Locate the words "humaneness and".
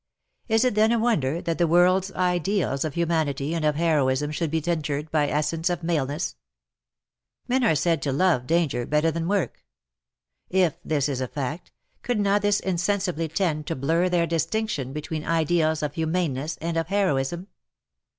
15.93-16.77